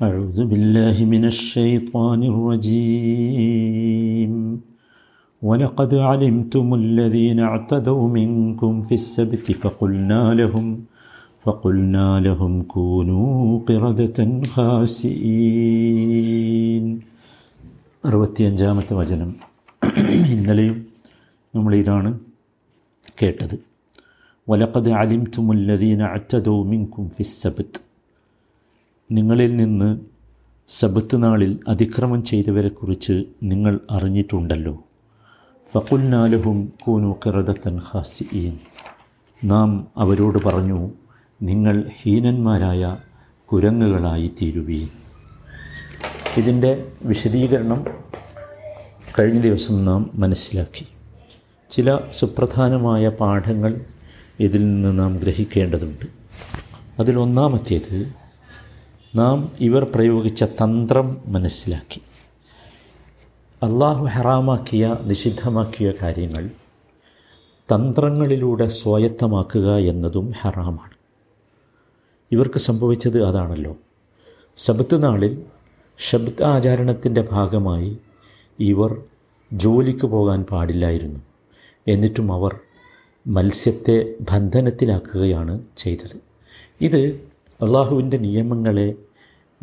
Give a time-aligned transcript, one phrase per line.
[0.00, 2.20] أعوذ بالله من الشيطان
[3.14, 4.32] الرجيم
[5.42, 10.66] ولقد علمتم الذين اعتدوا منكم في السبت فقلنا لهم
[11.44, 13.34] فقلنا لهم كونوا
[13.68, 14.18] قردة
[15.56, 16.84] خاسئين
[18.04, 19.30] അറുപത്തിയഞ്ചാമത്തെ വചനം
[20.32, 20.76] ഇന്നലെയും
[21.54, 22.10] നമ്മൾ ഇതാണ്
[23.20, 23.54] കേട്ടത്
[24.48, 27.78] വലക്കത് അലിംതുമുല്ലദീന അറ്റദോ മിൻകും ഫിസ്സബത്ത്
[29.11, 29.99] നിങ്ങളിൽ നിന്ന്
[30.67, 34.83] സബത്ത് നാളിൽ അതിക്രമം ചെയ്തവരെക്കുറിച്ച് നിങ്ങൾ അറിഞ്ഞിട്ടുണ്ടല്ലോ.
[35.71, 38.57] ഫക്കുൽനാലഹും കൂനു കിറദത്തൻ ഖാസിഈൻ.
[39.43, 40.91] നാം അവരോട് പറഞ്ഞു
[41.41, 42.97] നിങ്ങൾ ഹീനന്മാരായ
[43.51, 44.87] കുരങ്ങുകളായി തീരുവീൻ
[46.37, 47.85] ഇതിന്റെ വിശദീകരണം
[49.19, 50.85] കഴിഞ്ഞ ദിവസം നാം മനസ്സിലാക്കി.
[51.71, 53.81] ചില സുപ്രധാനമായ പാഠങ്ങൾ
[54.39, 56.05] ഇതിൽ നിന്ന് നാം ഗ്രഹിക്കേണ്ടതുണ്ട്.
[56.99, 58.28] അതിലൊന്നാമത്തേത്
[59.15, 62.01] നാം ഇവർ പ്രയോഗിച്ച തന്ത്രം മനസ്സിലാക്കി.
[63.63, 66.49] അള്ളാഹു ഹറാമാക്കിയ നിഷിദ്ധമാക്കിയ കാര്യങ്ങൾ
[67.73, 70.93] തന്ത്രങ്ങളിലൂടെ സ്വായത്തമാക്കുക എന്നതും ഹറാമാണ്.
[72.31, 73.77] ഇവർക്ക് സംഭവിച്ചത് അതാണല്ലോ.
[74.57, 75.43] ശബ്ദ നാളിൽ
[75.97, 77.97] ശബ്ദ ആചാരണത്തിന്റെ ഭാഗമായി
[78.59, 79.03] ഇവർ
[79.53, 81.19] ജോലിക്ക് പോകാൻ പാടില്ലായിരുന്നു.
[81.87, 82.59] എന്നിട്ടും അവർ
[83.27, 86.17] മത്സ്യത്തെ ബന്ധനത്തിലാക്കുകയാണ് ചെയ്തത്.
[86.81, 87.28] ഇത്
[87.61, 88.93] അള്ളാഹുവിന്റെ നിയമങ്ങളെ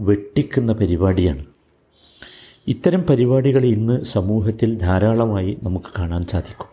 [0.00, 1.44] വെട്ടിക്കുന്ന പരിപാടിയാണ്.
[2.66, 6.66] ഇത്തരം പരിപാടികൾ ഇന്ന് സമൂഹത്തിൽ ധാരാളമായി നമുക്ക് കാണാൻ സാധിക്കും.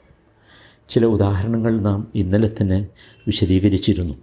[0.89, 2.87] ചില ഉദാഹരണങ്ങൾ നാം ഇന്നലെ തന്നെ
[3.27, 4.13] വിശദീകരിച്ചിരുന്നു.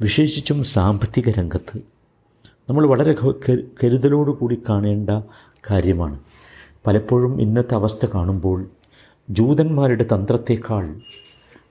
[0.00, 1.78] വിശേഷിച്ചും സാമ്പത്തിക രംഗത്ത്
[2.68, 3.14] നമ്മൾ വളരെ
[3.84, 5.10] കരുതലോടു കൂടി കാണേണ്ട
[5.70, 6.18] കാര്യമാണ്.
[6.86, 8.70] പലപ്പോഴും ഇന്നത്തെ അവസ്ഥ കാണുമ്പോൾ
[9.30, 11.00] ജൂതന്മാരുടെ തന്ത്രത്തേക്കാൾ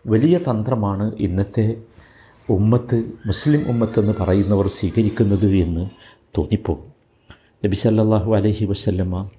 [0.08, 1.76] വലിയ തന്ത്രമാണ് ഇന്നത്തെ
[2.50, 5.90] ഉമ്മത്ത് മുസ്ലിം ഉമ്മത്ത് എന്ന് പറയുന്നവർ സ്വീകരിക്കുന്നത് എന്ന്
[6.38, 6.94] തോന്നിപ്പോകും.
[7.66, 9.30] നബി സല്ലാഹു അലഹി വസല്ലമ്മ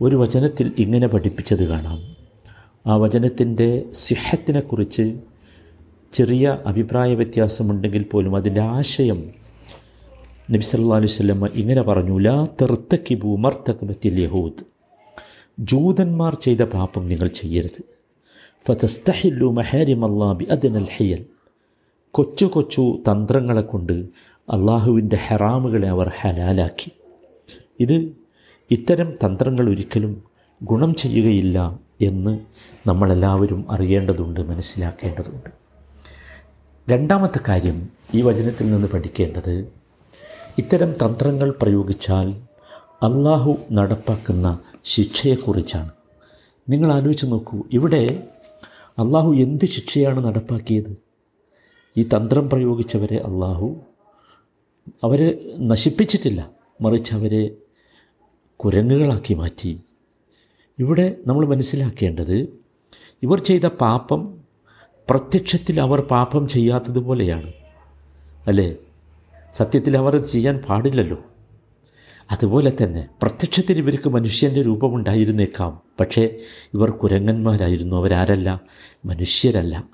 [0.00, 2.16] ഒരു വചനത്തിൽ ഇങ്ങനെ പഠിപ്പിച്ചത് കാണാം.
[2.86, 5.18] ആ വചനത്തിന്റെ സിഹത്തിനെക്കുറിച്ച്
[6.12, 9.30] ചെറിയ അഭിപ്രായ വ്യത്യാസമുണ്ടെങ്കിൽ പോലും അതിന്റെ ആശയം
[10.50, 14.64] നബി സല്ലാ അലൈഹി സ്വല്ലമ്മ ഇങ്ങനെ പറഞ്ഞു ലാ തെർത്തക്കിബു മർത്തക്കബത്തിൽ യഹൂദ്
[15.58, 17.82] ജൂതന്മാർ ചെയ്ത പാപം നിങ്ങൾ ചെയ്യരുത്.
[18.66, 21.26] ഫതസ്തഹില്ലു മഹാരിമല്ലാബി അതിനൽ ഹയ്യൽ
[22.16, 23.92] കൊച്ചു കൊച്ചു തന്ത്രങ്ങളെ കൊണ്ട്
[24.52, 26.90] അള്ളാഹുവിന്റെ ഹെറാമുകളെ അവർ ഹലാലാക്കി.
[27.80, 28.12] ഇത്
[28.70, 30.22] ഇത്തരം തന്ത്രങ്ങൾ ഒരിക്കലും
[30.62, 32.40] ഗുണം ചെയ്യുകയില്ല എന്ന്
[32.86, 35.50] നമ്മളെല്ലാവരും അറിയേണ്ടതുണ്ട് മനസ്സിലാക്കേണ്ടതുണ്ട്.
[36.90, 39.68] രണ്ടാമത്തെ കാര്യം ഈ വചനത്തിൽ നിന്ന് പഠിക്കേണ്ടത്
[40.58, 42.28] ഇത്തരം തന്ത്രങ്ങൾ പ്രയോഗിച്ചാൽ
[43.02, 45.90] അള്ളാഹു നടപ്പാക്കുന്ന ശിക്ഷയെക്കുറിച്ചാണ്.
[46.68, 48.28] നിങ്ങൾ ആലോചിച്ച് നോക്കൂ ഇവിടെ
[48.98, 51.03] അള്ളാഹു എന്ത് ശിക്ഷയാണ് നടപ്പാക്കിയത്?
[51.96, 53.80] ഈ തന്ത്രം പ്രയോഗിച്ചവരെ അള്ളാഹു
[55.04, 56.50] അവരെ നശിപ്പിച്ചിട്ടില്ല.
[56.80, 57.50] മറിച്ച് അവരെ
[58.56, 59.80] കുരങ്ങുകളാക്കി മാറ്റി.
[60.78, 62.60] ഇവിടെ നമ്മൾ മനസ്സിലാക്കേണ്ടത്
[63.22, 64.38] ഇവർ ചെയ്ത പാപം
[65.10, 67.52] പ്രത്യക്ഷത്തിൽ അവർ പാപം ചെയ്യാത്തതുപോലെയാണ്
[68.46, 68.76] അല്ലേ?
[69.54, 71.18] സത്യത്തിൽ അവർ അത് ചെയ്യാൻ പാടില്ലല്ലോ.
[72.30, 75.80] അതുപോലെ തന്നെ പ്രത്യക്ഷത്തിൽ ഇവർക്ക് മനുഷ്യന്റെ രൂപമുണ്ടായിരുന്നേക്കാം.
[76.00, 76.38] പക്ഷേ
[76.74, 77.96] ഇവർ കുരങ്ങന്മാരായിരുന്നു.
[77.96, 78.60] അവരാരല്ല?
[79.04, 79.88] മനുഷ്യരല്ല.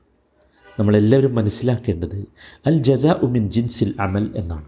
[0.81, 2.27] നമ്മളെല്ലാവരും മനസ്സിലാക്കേണ്ടത്
[2.67, 4.65] അൽ ജസ ഉമിൻ ജിൻസിൽ അമൽ എന്നാണ്.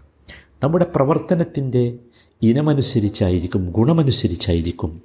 [0.63, 1.83] നമ്മുടെ പ്രവർത്തനത്തിന്റെ
[2.41, 5.01] ഇനമനുസരിച്ചായിരിക്കും ഗുണമനുസരിച്ചായിരിക്കും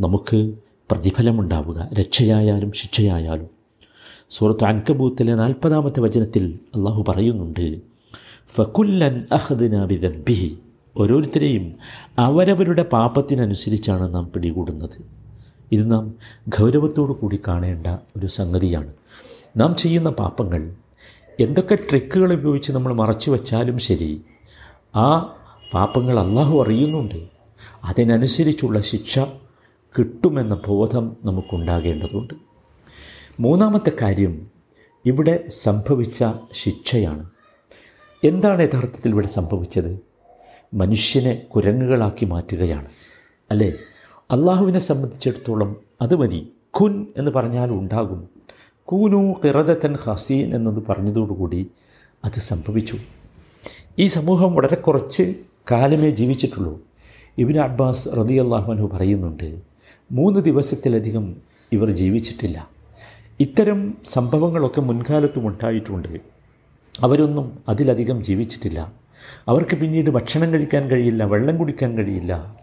[0.00, 0.54] നമുക്ക്
[0.90, 3.46] പ്രതിഫലമുണ്ടാവുക രക്ഷയായാലും ശിക്ഷയായാലും.
[4.30, 7.80] സൂറത്ത് അൻകബൂത്തിലെ നാൽപ്പതാമത്തെ വചനത്തിൽ അള്ളാഹു പറയുന്നുണ്ട്
[8.54, 10.58] ഫക്കുല്ലൻ അഹദിനാബിദബിഹി
[10.96, 11.74] ഓരോരുത്തരെയും
[12.18, 14.98] അവരവരുടെ പാപത്തിനനുസരിച്ചാണ് നാം പിടികൂടുന്നത്.
[15.72, 16.14] ഇത് നാം
[16.48, 18.92] ഗൗരവത്തോടു കൂടി കാണേണ്ട ഒരു സംഗതിയാണ്.
[19.56, 20.74] നാം ചെയ്യുന്ന പാപങ്ങൾ
[21.40, 24.24] എന്തൊക്കെ ട്രിക്കുകൾ ഉപയോഗിച്ച് നമ്മൾ മറച്ചു വച്ചാലും ശരി
[24.96, 25.18] ആ
[25.74, 27.28] പാപങ്ങൾ അള്ളാഹു അറിയുന്നുണ്ട്.
[27.84, 29.18] അതിനനുസരിച്ചുള്ള ശിക്ഷ
[29.98, 32.34] കിട്ടുമെന്ന ബോധം നമുക്കുണ്ടാകേണ്ടതുണ്ട്.
[33.40, 34.50] മൂന്നാമത്തെ കാര്യം
[35.06, 37.30] ഇവിടെ സംഭവിച്ച ശിക്ഷയാണ്.
[38.24, 40.00] എന്താണ് യഥാർത്ഥത്തിൽ ഇവിടെ സംഭവിച്ചത്?
[40.74, 42.88] മനുഷ്യനെ കുരങ്ങുകളാക്കി മാറ്റുകയാണ്.
[43.50, 43.72] അല്ലേ?
[44.30, 46.52] അള്ളാഹുവിനെ സംബന്ധിച്ചിടത്തോളം അത് മതി.
[46.80, 48.35] ഖുൻ എന്ന് പറഞ്ഞാൽ ഉണ്ടാകും.
[48.86, 51.70] കൂനു കിറദത്തൻ ഹസീൻ എന്നത് പറഞ്ഞതോടുകൂടി
[52.24, 52.96] അത് സംഭവിച്ചു.
[53.98, 55.34] ഈ സമൂഹം വളരെ കുറച്ച്
[55.70, 56.80] കാലമേ ജീവിച്ചിട്ടുള്ളൂ.
[57.38, 59.60] ഇബിൻ അബ്ബാസ് റതി അള്ളാഹുനു പറയുന്നുണ്ട്
[60.12, 61.36] മൂന്ന് ദിവസത്തിലധികം
[61.72, 62.70] ഇവർ ജീവിച്ചിട്ടില്ല.
[63.40, 66.20] ഇത്തരം സംഭവങ്ങളൊക്കെ മുൻകാലത്തും ഉണ്ടായിട്ടുണ്ട്.
[67.00, 68.92] അവരൊന്നും അതിലധികം ജീവിച്ചിട്ടില്ല.
[69.48, 72.56] അവർക്ക് പിന്നീട് ഭക്ഷണം കഴിക്കാൻ കഴിയില്ല വെള്ളം കുടിക്കാൻ കഴിയില്ല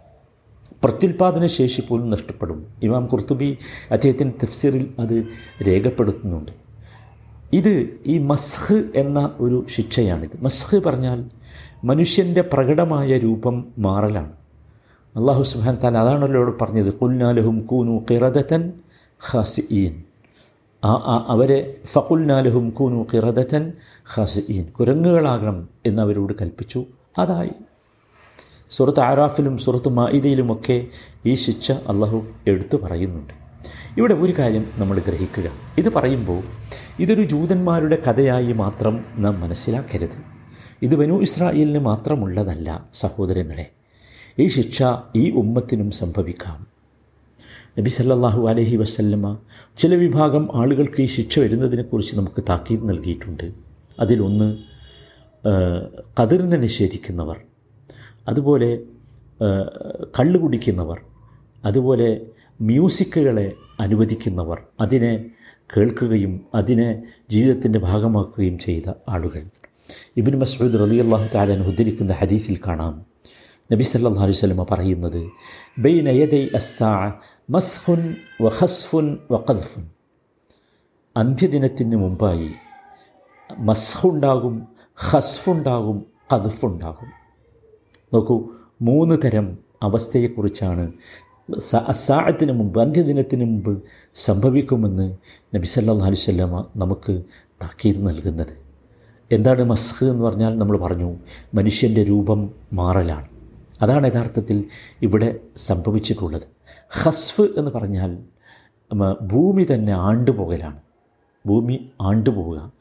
[0.84, 2.66] പ്രത്യുൽപാദന ശേഷി പോലും നഷ്ടപ്പെടും.
[2.82, 3.58] ഇമാം കുർത്തുബി
[3.90, 5.26] അദ്ദേഹത്തിന്റെ തഫ്സീറിൽ അത്
[5.66, 6.52] രേഖപ്പെടുത്തുന്നുണ്ട്.
[7.52, 10.44] ഇത് ഈ മസ്ഹ് എന്ന ഒരു ശിക്ഷയാണിത്.
[10.44, 11.24] മസ്ഹ് പറഞ്ഞാൽ
[11.84, 14.32] മനുഷ്യന്റെ പ്രകടമായ രൂപം മാറലാണ്.
[15.16, 16.94] അള്ളാഹു സുബാൻ താൻ അതാണല്ലോ പറഞ്ഞത്.
[16.94, 18.72] കുൽനാലഹും കൂനു കിറദത്തൻ
[20.84, 23.72] ആ അവരെ ഫക്കുൽനാലഹും കൂനു കിറദത്തൻ
[24.16, 24.64] ഖാസിഈൻ.
[24.64, 26.84] കുരങ്ങുകളാകണം എന്നവരോട് കൽപ്പിച്ചു.
[27.18, 27.50] അതായി.
[28.76, 30.86] സുഹൃത്ത് ആറാഫിലും സുഹൃത്ത് മായിദയിലുമൊക്കെ
[31.26, 33.34] ഈ ശിക്ഷ അള്ളാഹു എടുത്തു പറയുന്നുണ്ട്.
[33.98, 35.50] ഇവിടെ ഒരു കാര്യം നമ്മൾ ഗ്രഹിക്കുക.
[35.78, 36.42] ഇത് പറയുമ്പോൾ
[36.98, 40.16] ഇതൊരു ജൂതന്മാരുടെ കഥയായി മാത്രം നാം മനസ്സിലാക്കരുത്.
[40.82, 43.66] ഇത് ബനു ഇസ്രായേലിന് മാത്രമുള്ളതല്ല സഹോദരങ്ങളെ.
[44.38, 44.82] ഈ ശിക്ഷ
[45.16, 46.66] ഈ ഉമ്മത്തിനും സംഭവിക്കാം.
[47.78, 49.38] നബി സല്ലാഹു അലഹി വസല്ലമ്മ
[49.76, 53.52] ചില വിഭാഗം ആളുകൾക്ക് ഈ ശിക്ഷ വരുന്നതിനെക്കുറിച്ച് നമുക്ക് താക്കീത് നൽകിയിട്ടുണ്ട്.
[54.00, 54.56] അതിലൊന്ന്
[56.20, 57.36] കതിറിനെ നിഷേധിക്കുന്നവർ.
[58.28, 58.70] അതുപോലെ
[60.18, 60.98] കള്ളു കുടിക്കുന്നവർ
[61.64, 62.26] അതുപോലെ
[62.60, 65.12] മ്യൂസിക്കുകളെ അനുവദിക്കുന്നവർ അതിനെ
[65.76, 66.88] കേൾക്കുകയും അതിനെ
[67.30, 69.42] ജീവിതത്തിന്റെ ഭാഗമാക്കുകയും ചെയ്ത ആളുകൾ.
[70.16, 73.06] ഇബിൻ മസ്ഊദ് റലി അള്ളാഹു താലൻ ഉദ്ധരിക്കുന്ന ഹദീസിൽ കാണാം.
[73.72, 75.20] നബി സല്ലാ അലൈഹി സ്വലമ പറയുന്നത്
[75.78, 76.92] ബൈന യദൈ അസ്സാ
[77.50, 78.00] മസ്ഹുൻ
[78.42, 79.84] വ ഹസ്ഫുൻ വ ഖദ്ഫുൻ.
[81.16, 82.48] അന്ത്യദിനത്തിന് മുമ്പായി
[83.58, 84.54] മസ്ഹുണ്ടാകും
[84.94, 85.98] ഹസ്ഫുണ്ടാകും
[86.32, 87.23] ഖദ്ഫുണ്ടാകും.
[88.14, 88.44] നോക്കൂ
[88.82, 90.92] മൂന്ന് തരം അവസ്ഥയെക്കുറിച്ചാണ്.
[91.88, 93.82] അസാഹത്തിന് മുമ്പ് അന്ത്യദിനത്തിന് മുമ്പ്
[94.14, 95.16] സംഭവിക്കുമെന്ന്
[95.54, 97.22] നബി സല്ലാ അലുസല്ലമ നമുക്ക്
[97.62, 98.64] താക്കീത് നൽകുന്നത്.
[99.32, 101.16] എന്താണ് മസ്ഹ് എന്ന് പറഞ്ഞാൽ നമ്മൾ പറഞ്ഞു
[101.54, 103.28] മനുഷ്യന്റെ രൂപം മാറലാണ്.
[103.82, 104.64] അതാണ് യഥാർത്ഥത്തിൽ
[105.02, 106.42] ഇവിടെ സംഭവിച്ചിട്ടുള്ളത്.
[106.90, 108.18] ഹസ്ഫ് എന്ന് പറഞ്ഞാൽ
[109.22, 110.80] ഭൂമി തന്നെ ആണ്ടുപോകലാണ്.
[111.46, 112.72] ഭൂമി ആണ്ടുപോവുക.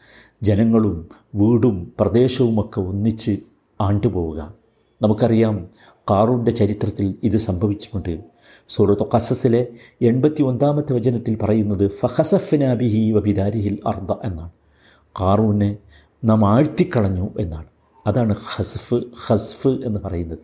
[0.44, 3.38] ജനങ്ങളും വീടും പ്രദേശവുമൊക്കെ ഒന്നിച്ച്
[3.81, 4.62] ആണ്ടുപോവുക.
[5.03, 5.69] നമുക്കറിയാം
[6.11, 8.19] കാറൂന്റെ ചരിത്രത്തിൽ ഇത് സംഭവിച്ചിട്ടുണ്ട്.
[8.69, 9.67] സൂറത്ത് ഖസസിലെ
[10.01, 14.51] എൺപത്തി ഒന്നാമത്തെ വചനത്തിൽ പറയുന്നത് ഫഹസഫ്നാബിഹി വബിദാരിഹിൽ അർദ എന്നാണ്.
[15.21, 15.77] കാറൂനെ
[16.23, 17.65] നാം ആഴ്ത്തിക്കളഞ്ഞു എന്നാണ്.
[18.07, 20.39] അതാണ് ഹസ്ഫ് ഹസ്ഫ് എന്ന് പറയുന്നത്.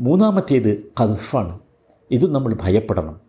[0.00, 1.58] മൂന്നാമത്തേത് കദ്ഫാണ്
[2.10, 3.20] ഇതും നമ്മൾ ഭയപ്പെടണം.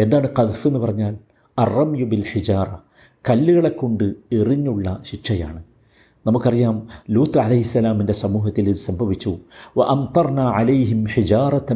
[0.00, 1.18] എന്താണ് കദ്ഫ് എന്ന് പറഞ്ഞാൽ?
[1.58, 2.66] അറം യുബിൽ ഹിജാറ
[3.30, 5.64] കല്ലുകളെ കൊണ്ട് എറിഞ്ഞുള്ള ശിക്ഷയാണ്.
[6.26, 9.38] നമുക്കറിയാം ലൂത്ത് അലഹിസ്സലാമിന്റെ സമൂഹത്തിൽ ഇത് സംഭവിച്ചു.
[9.76, 11.04] വ അംതർന അലൈഹിം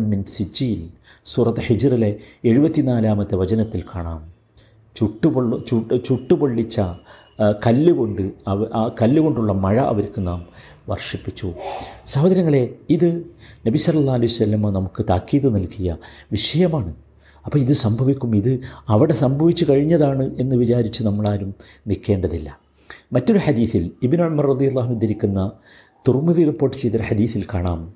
[0.08, 0.88] മിൻ സിജീൽ
[1.26, 4.32] സൂറത്ത് ഹിജറിലെ എഴുപത്തിനാലാമത്തെ വചനത്തിൽ കാണാം.
[4.96, 6.81] ചുട്ടുപൊള്ള ചുട്ട് ചുട്ടുപൊള്ളിച്ച
[7.67, 10.44] കല്ലുകൊണ്ട് അവ ആ കല്ലുകൊണ്ടുള്ള മഴ അവർക്ക് നാം
[10.88, 11.52] വർഷിപ്പിച്ചു.
[12.06, 13.26] സഹോദരങ്ങളെ ഇത്
[13.67, 15.97] നബി സല്ലാ അലൈഹി സ്വല്ലമ്മ നമുക്ക് താക്കീത് നൽകിയ
[16.32, 16.94] വിഷയമാണ്.
[17.44, 21.55] അപ്പോൾ ഇത് സംഭവിക്കും ഇത് അവിടെ സംഭവിച്ചു കഴിഞ്ഞതാണ് എന്ന് വിചാരിച്ച് നമ്മളാരും
[21.87, 22.63] നിൽക്കേണ്ടതില്ല.
[23.14, 25.52] മറ്റൊരു ഹദീസിൽ ഇബിൻ ഉമർ റതി അള്ളാഹു ധരിക്കുന്ന
[26.08, 27.94] തുർമുദി റിപ്പോർട്ട് ചെയ്ത ഹദീസിൽ കാണാം.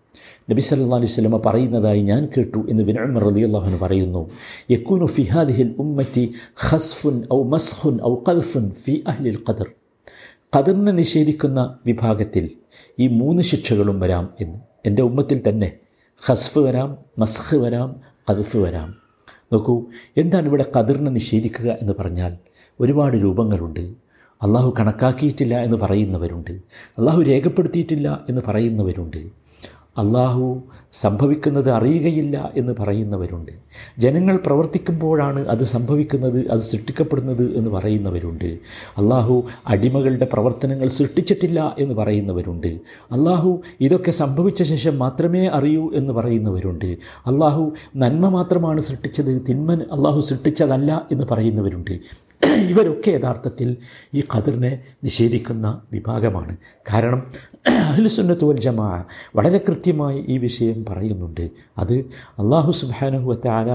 [0.50, 4.30] നബി സല്ലാ അലൈഹി സ്വലമ പറയുന്നതായി ഞാൻ കേട്ടു എന്ന് ബിൻ ഉമർ റതി അള്ളാഹുന് പറയുന്നു.
[4.70, 9.66] യക്കൂനു ഫിഹാദിഹിൽ ഉമ്മത്തി ഹസ്ഫുൻ ഔ മസ്ഹുൻ ഔ ഖദ്ഫുൻ ഫി അഹ്ലിൽ ഖദർ.
[10.56, 12.50] ഖദറിനെ നിഷേധിക്കുന്ന വിഭാഗത്തിൽ
[12.98, 14.58] ഈ മൂന്ന് ശിക്ഷകളും വരാം എന്ന്.
[14.86, 15.72] എന്റെ ഉമ്മത്തിൽ തന്നെ
[16.26, 18.00] ഹസ്ഫ് വരാം മസ്ഹ് വരാം
[18.30, 18.94] ഖദ്ഫ് വരാം.
[19.52, 19.84] നോക്കൂ
[20.16, 22.36] എന്താണ് ഇവിടെ കതിറിനെ നിഷേധിക്കുക എന്ന് പറഞ്ഞാൽ
[22.80, 24.07] ഒരുപാട് രൂപങ്ങളുണ്ട്.
[24.42, 26.50] അള്ളാഹു കണക്കാക്കിയിട്ടില്ല എന്ന് പറയുന്നവരുണ്ട്.
[26.98, 29.48] അള്ളാഹു രേഖപ്പെടുത്തിയിട്ടില്ല എന്ന് പറയുന്നവരുണ്ട്.
[29.98, 30.62] അള്ളാഹു
[30.92, 33.52] സംഭവിക്കുന്നത് അറിയുകയില്ല എന്ന് പറയുന്നവരുണ്ട്.
[33.98, 38.44] ജനങ്ങൾ പ്രവർത്തിക്കുമ്പോഴാണ് അത് സംഭവിക്കുന്നത് അത് സൃഷ്ടിക്കപ്പെടുന്നത് എന്ന് പറയുന്നവരുണ്ട്.
[38.98, 42.66] അള്ളാഹു അടിമകളുടെ പ്രവർത്തനങ്ങൾ സൃഷ്ടിച്ചിട്ടില്ല എന്ന് പറയുന്നവരുണ്ട്.
[43.12, 46.86] അള്ളാഹു ഇതൊക്കെ സംഭവിച്ച ശേഷം മാത്രമേ അറിയൂ എന്ന് പറയുന്നവരുണ്ട്.
[47.26, 52.27] അള്ളാഹു നന്മ മാത്രമാണ് സൃഷ്ടിച്ചത് തിന്മൻ അള്ളാഹു സൃഷ്ടിച്ചതല്ല എന്ന് പറയുന്നവരുണ്ട്.
[52.72, 53.68] ഇവരൊക്കെ യഥാർത്ഥത്തിൽ
[54.14, 54.70] ഈ ഖദറിനെ
[55.04, 56.56] നിഷേധിക്കുന്ന വിഭാഗമാണ്.
[56.92, 57.20] കാരണം
[57.90, 58.88] അഹ്ലുസുന്നത്ത് വൽ ജമാ
[59.36, 61.50] വളരെ കൃത്യമായി ഈ വിഷയം പറയുന്നുണ്ട്.
[61.78, 61.96] അത്
[62.38, 63.68] അള്ളാഹു സുബാനുഹുവത്താല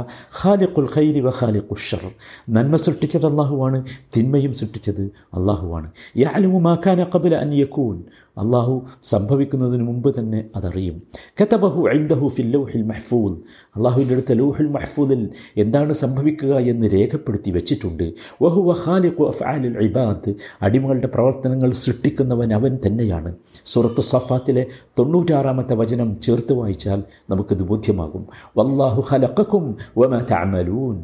[0.44, 2.04] ഖാലിഖുൽ ഖൈരി വ ഖാലിഖുഷർ
[2.50, 3.80] നന്മ സൃഷ്ടിച്ചത് അള്ളാഹുവാണ്
[4.18, 5.04] തിന്മയും സൃഷ്ടിച്ചത്
[5.34, 7.98] അള്ളാഹുവാണ് യാലുമു മാക്കാന കബില അൻ യക്കൂൻ
[8.38, 11.02] അള്ളാഹു സംഭവിക്കുന്നതിന് മുമ്പ് തന്നെ അതറിയും.
[11.42, 13.38] കത്തബഹു ഐന്ദഹു ഫില്ലൗഹിൽ മഹ്ഫൂദ്.
[13.76, 18.14] അള്ളാഹുവിന്റെ അടുത്ത ലൗഹുൽ മഹ്ഫൂദിൽ എന്താണ് സംഭവിക്കുക എന്ന് രേഖപ്പെടുത്തി വെച്ചിട്ടുണ്ട്.
[18.42, 20.34] വഹു ഖാലിഖു അഫ്ആലിൽ ഇബാദ്.
[20.62, 23.36] അടിമകളുടെ പ്രവർത്തനങ്ങൾ സൃഷ്ടിക്കുന്നവൻ അവൻ തന്നെയാണ്.
[23.66, 24.66] സുറത്ത് സഫാത്തിലെ
[25.00, 28.28] തൊണ്ണൂറ്റാറാമത്തെ വചനം ചേർത്ത് വായിച്ചാൽ നമുക്കിത് ബോധ്യമാകും.
[28.58, 31.04] വല്ലാഹു ഹലക്കും വമ തഅമലൂൻ.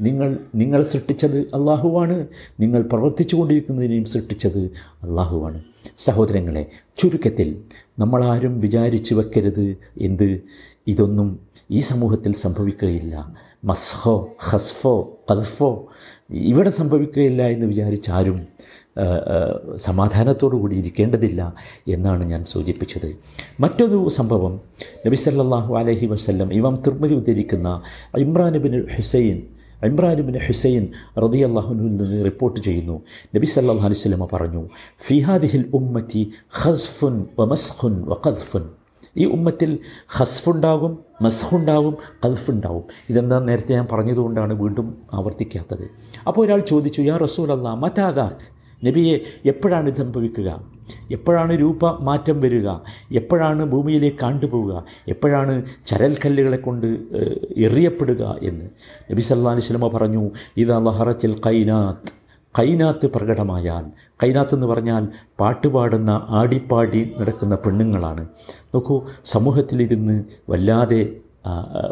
[0.00, 2.26] നിങ്ങൾ നിങ്ങൾ സൃഷ്ടിച്ചത് അള്ളാഹുവാണ്.
[2.60, 4.70] നിങ്ങൾ പ്രവർത്തിച്ചു കൊണ്ടിരിക്കുന്നതിനെയും സൃഷ്ടിച്ചത്
[5.02, 5.62] അള്ളാഹുവാണ്.
[5.98, 6.66] സഹോദരങ്ങളെ
[6.96, 7.62] ചുരുക്കത്തിൽ
[7.98, 9.76] നമ്മളാരും വിചാരിച്ചു വെക്കരുത്.
[10.00, 10.42] എന്ത്?
[10.86, 11.38] ഇതൊന്നും
[11.70, 13.34] ഈ സമൂഹത്തിൽ സംഭവിക്കുകയില്ല.
[13.64, 15.88] മസ്ഹോ ഹസ്ഫോ കദ്ഫോ
[16.30, 18.38] ഇവിടെ സംഭവിക്കുകയില്ല എന്ന് വിചാരിച്ചാരും
[19.76, 21.54] സമാധാനത്തോടു കൂടി ഇരിക്കേണ്ടതില്ല
[21.88, 23.16] എന്നാണ് ഞാൻ സൂചിപ്പിച്ചത്.
[23.60, 24.60] മറ്റൊരു സംഭവം
[25.06, 27.82] നബി സല്ലല്ലാഹു അലൈഹി വസല്ലം ഇമാം തിർമതി ഉദ്ധരിക്കുന്ന
[28.18, 29.42] ഇമ്രാൻ ബിൻ ഹുസൈൻ
[29.88, 30.84] ഇമ്രാനുബിൻ ഹുസൈൻ
[31.24, 32.96] റതി അള്ളാഹുനുവിൽ നിന്ന് റിപ്പോർട്ട് ചെയ്യുന്നു.
[33.34, 34.62] നബി സല്ലാ അലൈഹി സ്വലമ പറഞ്ഞു
[35.06, 36.22] ഫിഹാദിഹിൽ ഉമ്മത്തി
[36.64, 38.14] ഖസ്ഫുൻ വ മസ്ഖുൻ വ
[39.16, 41.94] ഈ ഉമ്മത്തിൽ ഹസ്ഫുണ്ടാകും മസ്ഹുണ്ടാകും
[42.24, 45.84] കൽഫുണ്ടാവും ഇതെന്താ നേരത്തെ ഞാൻ പറഞ്ഞതുകൊണ്ടാണ് വീണ്ടും ആവർത്തിക്കാത്തത്.
[46.28, 50.50] അപ്പോൾ ഒരാൾ ചോദിച്ചു യാ റസൂൽ അല്ലാ മതാദാഖ് നബിയെ എപ്പോഴാണ് ഇത് സംഭവിക്കുക?
[51.10, 52.68] എപ്പോഴാണ് രൂപ മാറ്റം വരിക?
[53.12, 54.84] എപ്പോഴാണ് ഭൂമിയിലേക്ക് കണ്ടുപോവുക?
[55.08, 56.86] എപ്പോഴാണ് ചരൽക്കല്ലുകളെ കൊണ്ട്
[57.56, 58.66] എറിയപ്പെടുക എന്ന്?
[59.10, 62.12] നബി സല്ലാ സ്വലമ പറഞ്ഞു ഇത് ലഹറത്തിൽ കൈനാത്ത്.
[62.58, 63.84] കൈനാത്ത് പ്രകടമായാൽ
[64.22, 65.08] കൈനാത്ത് എന്ന് പറഞ്ഞാൽ
[65.40, 68.28] പാട്ടുപാടുന്ന ആടിപ്പാടി നടക്കുന്ന പെണ്ണുങ്ങളാണ്.
[68.74, 71.16] നോക്കൂ സമൂഹത്തിൽ ഇതിന്ന് വല്ലാതെ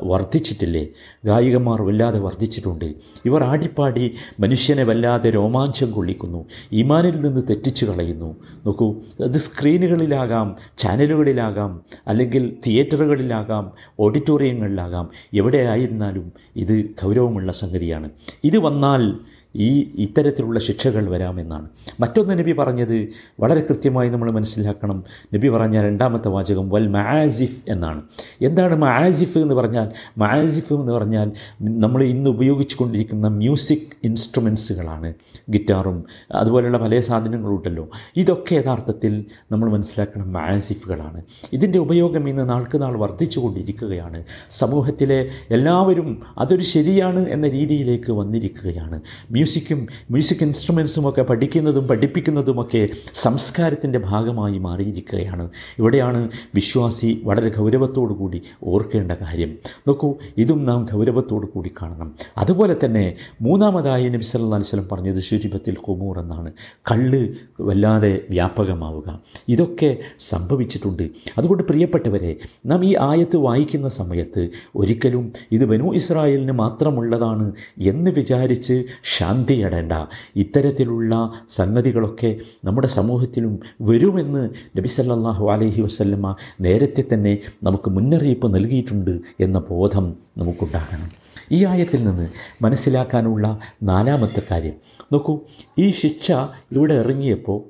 [0.02, 0.86] വർദ്ധിച്ചിട്ടില്ലേ?
[1.24, 2.94] ഗായികമാർ വല്ലാതെ വർദ്ധിച്ചിട്ടുണ്ട്.
[3.24, 6.44] ഇവർ ആടിപ്പാടി മനുഷ്യനെ വല്ലാതെ രോമാഞ്ചം കൊള്ളിക്കുന്നു.
[6.72, 8.36] ഇമാനിൽ നിന്ന് തെറ്റിച്ചു കളയുന്നു.
[8.66, 15.10] നോക്കൂ അത് സ്ക്രീനുകളിലാകാം ചാനലുകളിലാകാം അല്ലെങ്കിൽ തിയേറ്ററുകളിലാകാം ഓഡിറ്റോറിയങ്ങളിലാകാം.
[15.34, 18.10] എവിടെയായിരുന്നാലും ഇത് ഗൗരവമുള്ള സംഗതിയാണ്.
[18.44, 19.18] ഇത് വന്നാൽ
[19.56, 21.68] ഈ ഇത്തരത്തിലുള്ള ശിക്ഷകൾ വരാമെന്നാണ്.
[22.00, 23.08] മറ്റൊന്ന് നബി പറഞ്ഞത്
[23.40, 25.04] വളരെ കൃത്യമായി നമ്മൾ മനസ്സിലാക്കണം.
[25.34, 28.02] നബി പറഞ്ഞ രണ്ടാമത്തെ വാചകം വൽ മആസിഫ് എന്നാണ്.
[28.42, 29.88] എന്താണ് മആസിഫ് എന്ന് പറഞ്ഞാൽ?
[30.18, 35.14] മആസിഫ് എന്ന് പറഞ്ഞാൽ നമ്മൾ ഇന്ന് ഉപയോഗിച്ചു കൊണ്ടിരിക്കുന്ന മ്യൂസിക് ഇൻസ്ട്രുമെൻസുകളാണ്.
[35.50, 43.40] ഗിറ്റാറും അതുപോലെയുള്ള പല സാധനങ്ങളുണ്ടല്ലോ ഇതൊക്കെ യഥാർത്ഥത്തിൽ നമ്മൾ മനസ്സിലാക്കണം മആസിഫുകളാണ് ഇതിന്റെ ഉപയോഗം ഇന്ന് നാൾക്ക് നാൾ വർദ്ധിച്ചു
[43.40, 49.00] കൊണ്ടിരിക്കുകയാണ് സമൂഹത്തിലെ എല്ലാവരും അതൊരു ശരിയാണ് എന്ന രീതിയിലേക്ക് വന്നിരിക്കുകയാണ്.
[49.38, 55.50] മ്യൂസിക്കും മ്യൂസിക് ഇൻസ്ട്രുമെൻസും ഒക്കെ പഠിക്കുന്നതും പഠിപ്പിക്കുന്നതുമൊക്കെ സംസ്കാരത്തിന്റെ ഭാഗമായി മാറിയിരിക്കുകയാണ്.
[55.78, 59.58] ഇവിടെയാണ് വിശ്വാസി വളരെ ഗൗരവത്തോടു കൂടി ഓർക്കേണ്ട കാര്യം.
[59.88, 62.14] നോക്കൂ ഇതും നാം ഗൗരവത്തോടു കൂടി കാണണം.
[62.38, 66.52] അതുപോലെ തന്നെ മൂന്നാമതായി നബി അലൈഹി വസല്ലം പറഞ്ഞത് ശുചിപത്തിൽ കുമൂർ എന്നാണ്.
[66.92, 67.28] കള്ള്
[67.60, 69.20] വല്ലാതെ വ്യാപകമാവുക.
[69.48, 71.08] ഇതൊക്കെ സംഭവിച്ചിട്ടുണ്ട്.
[71.38, 78.84] അതുകൊണ്ട് പ്രിയപ്പെട്ടവരെ നാം ഈ ആയത്ത് വായിക്കുന്ന സമയത്ത് ഒരിക്കലും ഇത് ബനു ഇസ്രായേലിന് മാത്രമുള്ളതാണ് എന്ന് വിചാരിച്ച്
[79.28, 79.92] ശാന്തിയടേണ്ട.
[80.36, 89.58] ഇത്തരത്തിലുള്ള സംഗതികളൊക്കെ നമ്മുടെ സമൂഹത്തിലും വരുമെന്ന് നബി സല്ലാഹു അലഹി വസ്ല്ലമ്മ നേരത്തെ തന്നെ നമുക്ക് മുന്നറിയിപ്പ് നൽകിയിട്ടുണ്ട് എന്ന
[89.70, 91.10] ബോധം നമുക്കുണ്ടാകണം.
[91.52, 92.30] ഈ ആയത്തിൽ നിന്ന്
[92.62, 94.72] മനസ്സിലാക്കാനുള്ള നാലാമത്തെ കാര്യം.
[95.12, 95.38] നോക്കൂ
[95.78, 96.32] ഈ ശിക്ഷ
[96.72, 97.60] ഇവിടെ ഇറങ്ങിയപ്പോൾ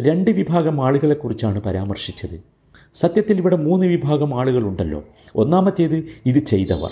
[0.00, 2.40] രണ്ട് വിഭാഗം ആളുകളെക്കുറിച്ചാണ് പരാമർശിച്ചത്.
[2.94, 5.04] സത്യത്തിൽ ഇവിടെ മൂന്ന് വിഭാഗം ആളുകളുണ്ടല്ലോ.
[5.36, 6.90] ഒന്നാമത്തേത് ഇത് ചെയ്തവർ.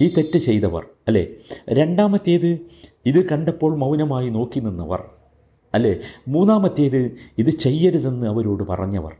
[0.00, 1.28] ഈ തെറ്റ് ചെയ്തവർ അല്ലേ?
[1.68, 2.60] രണ്ടാമത്തേത്
[3.06, 5.04] ഇത് കണ്ടപ്പോൾ മൗനമായി നോക്കി നിന്നവർ
[5.74, 5.96] അല്ലേ?
[6.28, 9.12] മൂന്നാമത്തേത് ഇത് ചെയ്യരുതെന്ന് അവരോട് പറഞ്ഞവർ.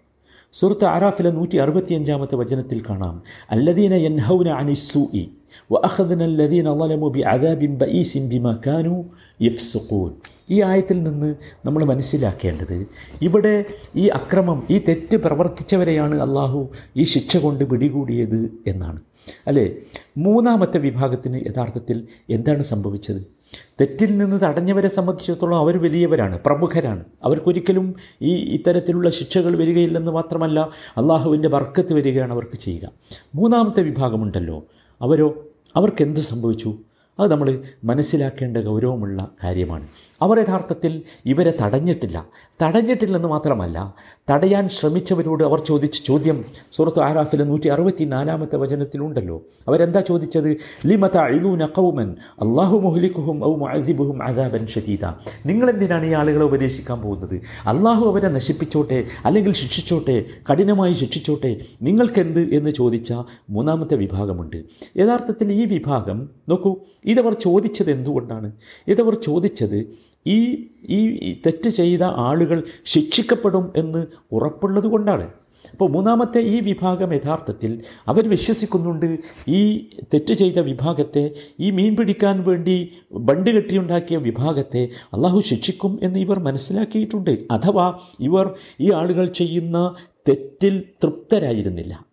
[0.53, 3.23] സുഹൃത്ത് ആരാഫിലെ നൂറ്റി അറുപത്തിയഞ്ചാമത്തെ വചനത്തിൽ കാണാം.
[3.51, 5.27] അല്ലദീന യൻഹൗന അനിസ്സൂഇ
[5.73, 9.05] വഅഖദ്ന അല്ലദീന ളലമു ബിഅദാബിൻ ബഈസിൻ ബിമാ കാനൂ
[9.43, 10.13] യഫ്സുഖൂൻ.
[10.51, 12.87] ഈ ആയത്തിൽ നിന്ന് നമ്മൾ മനസ്സിലാക്കേണ്ടത്
[13.23, 13.65] ഇവിടെ
[13.97, 19.01] ഈ അക്രമം ഈ തെറ്റ് പ്രവർത്തിച്ചവരെയാണ് അള്ളാഹു ഈ ശിക്ഷ കൊണ്ട് പിടികൂടിയത് എന്നാണ്.
[19.47, 19.71] അല്ലേ?
[20.17, 23.41] മൂന്നാമത്തെ വിഭാഗത്തിന് യഥാർത്ഥത്തിൽ എന്താണ് സംഭവിച്ചത്?
[23.81, 27.05] തെറ്റിൽ നിന്ന് തടഞ്ഞവരെ സംബന്ധിച്ചിടത്തോളം അവർ വലിയവരാണ് പ്രമുഖരാണ്.
[27.25, 30.61] അവർക്കൊരിക്കലും ഈ ഇത്തരത്തിലുള്ള ശിക്ഷകൾ വരികയില്ലെന്ന് മാത്രമല്ല
[30.97, 32.91] അള്ളാഹുവിന്റെ വർക്കത്ത് വരികയാണ് അവർക്ക് ചെയ്യുക.
[33.35, 34.65] മൂന്നാമത്തെ വിഭാഗമുണ്ടല്ലോ.
[35.03, 35.47] അവരോ?
[35.77, 36.79] അവർക്കെന്ത് സംഭവിച്ചു?
[37.21, 39.87] അത് നമ്മൾ മനസ്സിലാക്കേണ്ട ഗൗരവമുള്ള കാര്യമാണ്.
[40.23, 42.27] അവർ യഥാർത്ഥത്തിൽ ഇവരെ തടഞ്ഞിട്ടില്ല.
[42.63, 43.95] തടഞ്ഞിട്ടില്ലെന്ന് മാത്രമല്ല
[44.31, 49.43] തടയാൻ ശ്രമിച്ചവരോട് അവർ ചോദിച്ച ചോദ്യം സുഹൃത്ത് ആറാഫിലെ നൂറ്റി അറുപത്തി നാലാമത്തെ വചനത്തിലുണ്ടല്ലോ.
[49.69, 50.57] അവരെന്താ ചോദിച്ചത്?
[50.87, 55.05] ലിമത അഴുതൂ കൗമൻ അള്ളാഹു മുഹ്ലിക്കുഹും ഔ മുഅദിബുഹും അദാബൻ ഷദീദ
[55.47, 57.41] നിങ്ങളെന്തിനാണ് ഈ ആളുകളെ ഉപദേശിക്കാൻ പോകുന്നത്?
[57.67, 61.61] അള്ളാഹു അവരെ നശിപ്പിച്ചോട്ടെ അല്ലെങ്കിൽ ശിക്ഷിച്ചോട്ടെ കഠിനമായി ശിക്ഷിച്ചോട്ടെ?
[61.83, 63.13] നിങ്ങൾക്കെന്ത് എന്ന് ചോദിച്ച
[63.51, 64.65] മൂന്നാമത്തെ വിഭാഗമുണ്ട്.
[64.97, 68.53] യഥാർത്ഥത്തിൽ ഈ വിഭാഗം നോക്കൂ ഇതവർ ചോദിച്ചത് എന്തുകൊണ്ടാണ്?
[68.89, 75.31] ഇതവർ ചോദിച്ചത് ഈ ഈ തെറ്റ് ചെയ്ത ആളുകൾ ശിക്ഷിക്കപ്പെടും എന്ന് ഉറപ്പുള്ളത് കൊണ്ടാണ്.
[75.73, 82.93] അപ്പോൾ മൂന്നാമത്തെ ഈ വിഭാഗം യഥാർത്ഥത്തിൽ അവർ വിശ്വസിക്കുന്നുണ്ട് ഈ തെറ്റ് ചെയ്ത വിഭാഗത്തെ ഈ മീൻ പിടിക്കാൻ വേണ്ടി
[83.13, 87.31] ബണ്ട് കെട്ടിയുണ്ടാക്കിയ വിഭാഗത്തെ അള്ളാഹു ശിക്ഷിക്കും എന്ന് ഇവർ മനസ്സിലാക്കിയിട്ടുണ്ട്.
[87.51, 89.95] അഥവാ ഇവർ ഈ ആളുകൾ ചെയ്യുന്ന
[90.29, 92.07] തെറ്റിൽ തൃപ്തരായിരുന്നില്ല.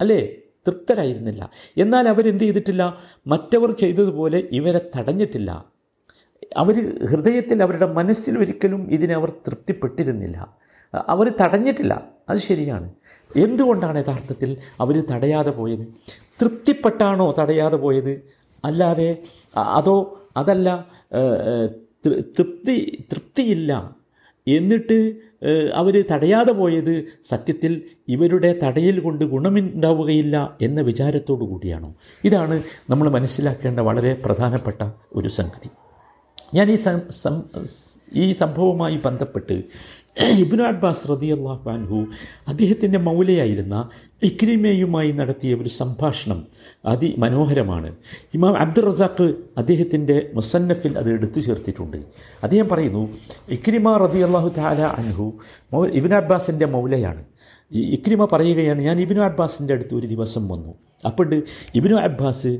[0.00, 0.28] അല്ലേ?
[0.68, 1.50] തൃപ്തരായിരുന്നില്ല.
[1.76, 2.98] എന്നാൽ അവരെന്ത് ചെയ്തിട്ടില്ല?
[3.26, 5.64] മറ്റവർ ചെയ്തതുപോലെ ഇവരെ തടഞ്ഞിട്ടില്ല.
[6.56, 10.54] അവർ ഹൃദയത്തിൽ അവരുടെ മനസ്സിൽ ഒരിക്കലും ഇതിനെ അവർ തൃപ്തിപ്പെട്ടിരുന്നില്ല.
[11.08, 12.08] അവർ തടഞ്ഞിട്ടില്ല.
[12.28, 12.90] അത് ശരിയാണ്.
[13.36, 15.86] എന്തുകൊണ്ടാണ് യഥാർത്ഥത്തിൽ അവർ തടയാതെ പോയത്?
[16.42, 18.22] തൃപ്തിപ്പെട്ടാണോ തടയാതെ പോയത്?
[18.64, 19.16] അല്ലാതെ
[19.56, 20.86] അതോ അതല്ല
[22.38, 23.96] തൃപ്തി തൃപ്തിയില്ല
[24.48, 25.14] എന്നിട്ട്
[25.74, 31.94] അവർ തടയാതെ പോയത് സത്യത്തിൽ ഇവരുടെ തടയിൽ കൊണ്ട് ഗുണമുണ്ടാവുകയില്ല എന്ന വിചാരത്തോടു കൂടിയാണോ?
[32.24, 35.70] ഇതാണ് നമ്മൾ മനസ്സിലാക്കേണ്ട വളരെ പ്രധാനപ്പെട്ട ഒരു സംഗതി.
[36.56, 36.76] ഞാൻ ഈ
[38.22, 39.56] ഈ സംഭവവുമായി ബന്ധപ്പെട്ട്
[40.44, 41.98] ഇബ്നു അബ്ബാസ് റതി അള്ളാഹു അൻഹു
[42.48, 43.76] അദ്ദേഹത്തിന്റെ മൗലയായിരുന്ന
[44.28, 46.40] ഇക്രിമയുമായി നടത്തിയ ഒരു സംഭാഷണം
[46.92, 47.90] അതിമനോഹരമാണ്
[48.36, 49.26] ഇമാം അബ്ദുൾ റസാഖ്
[49.60, 51.98] അദ്ദേഹത്തിന്റെ മുസന്നഫിൽ അത് എടുത്തു ചേർത്തിട്ടുണ്ട്.
[52.44, 53.02] അദ്ദേഹം പറയുന്നു
[53.58, 55.28] ഇക്രിമ റതി അള്ളാഹു താല അൻഹു
[55.74, 57.22] മൗ ഇബിൻ അബ്ബാസിന്റെ മൗലയാണ്.
[57.96, 60.72] ഇക്രിമ പറയുകയാണ് ഞാൻ ഇബിനു അബ്ബാസിന്റെ അടുത്ത് ഒരു ദിവസം വന്നു.
[61.04, 61.28] അപ്പോൾ
[61.80, 62.52] ഇബിനു അബ്ബാസ്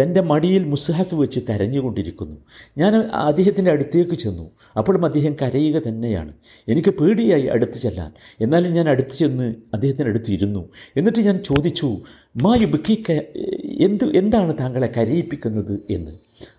[0.00, 2.36] തന്റെ മടിയിൽ മുസ്ഹഫ് വെച്ച് കരഞ്ഞുകൊണ്ടിരിക്കുന്നു.
[2.78, 4.50] ഞാൻ അദ്ദേഹത്തിന്റെ അടുത്തേക്ക് ചെന്നു.
[4.76, 6.32] അപ്പോഴും അദ്ദേഹം കരയുക തന്നെയാണ്.
[6.68, 8.12] എനിക്ക് പേടിയായി അടുത്ത് ചെല്ലാൻ.
[8.40, 10.68] എന്നാലും ഞാൻ അടുത്ത് ചെന്ന് അദ്ദേഹത്തിന്റെ അടുത്ത് ഇരുന്നു.
[10.96, 11.98] എന്നിട്ട് ഞാൻ ചോദിച്ചു
[12.42, 13.12] മാ യുബിക്ക
[13.84, 16.10] എന്ത് എന്താണ് താങ്കളെ കരയിപ്പിക്കുന്നത് എന്ന്?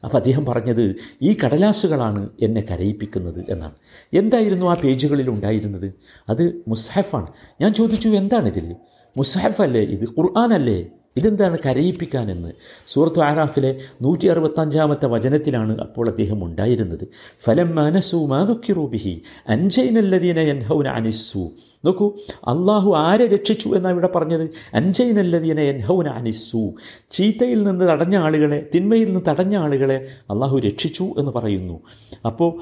[0.04, 3.72] അപ്പോൾ അദ്ദേഹം പറഞ്ഞത് ഈ കടലാസുകളാണ് എന്നെ കരയിപ്പിക്കുന്നത് എന്നാണ്.
[4.14, 5.94] എന്തായിരുന്നു ആ പേജുകളിൽ ഉണ്ടായിരുന്നത്?
[6.30, 7.28] അത് മുസ്ഹഫാണ്.
[7.62, 8.76] ഞാൻ ചോദിച്ചു എന്താണിതിൽ
[9.18, 10.86] മുസ്ഹഫ് അല്ലേ ഇത് ഖുർആാനല്ലേ?
[11.18, 12.52] ഇതെന്താണ് കരയിപ്പിക്കാനെന്ന്?
[12.88, 17.08] സൂറത്ത് ആറാഫിലെ നൂറ്റി അറുപത്തഞ്ചാമത്തെ വചനത്തിലാണ് അപ്പോൾ അദ്ദേഹം ഉണ്ടായിരുന്നത്.
[17.44, 21.52] ഫലം മനസ്സു മാതുക്കിറൂബിഹി അൻജൈനല്ലദീന എൻഹൗന അനിസ്സു
[21.86, 22.14] നോക്കൂ
[22.48, 24.50] അള്ളാഹു ആരെ രക്ഷിച്ചു എന്നാണ് ഇവിടെ പറഞ്ഞത്?
[24.74, 26.74] അൻജൈനല്ലദീന എൻഹൗന അനിസു
[27.12, 31.80] ചീത്തയിൽ നിന്ന് തടഞ്ഞ ആളുകളെ തിന്മയിൽ നിന്ന് തടഞ്ഞ ആളുകളെ അള്ളാഹു രക്ഷിച്ചു എന്ന് പറയുന്നു.
[32.26, 32.60] അപ്പോൾ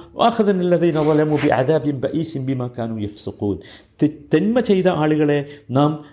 [4.34, 6.06] തെന്മ ചെയ്ത ആളുകളെ നാം